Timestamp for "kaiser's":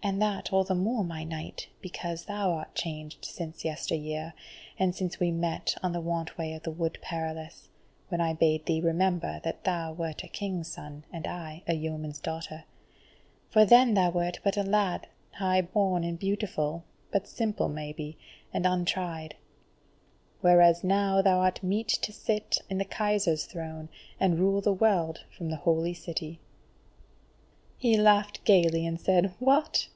22.86-23.44